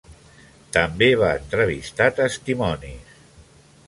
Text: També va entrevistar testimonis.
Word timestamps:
També 0.77 1.09
va 1.23 1.29
entrevistar 1.41 2.07
testimonis. 2.21 3.15